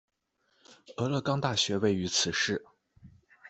[0.97, 2.65] 俄勒冈大学位于此市。